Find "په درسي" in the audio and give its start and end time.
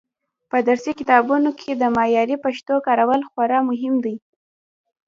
0.49-0.91